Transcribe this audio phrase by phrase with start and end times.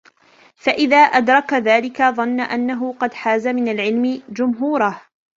[0.55, 5.01] فَإِذَا أَدْرَكَ ذَلِكَ ظَنَّ أَنَّهُ قَدْ حَازَ مِنْ الْعِلْمِ جُمْهُورَهُ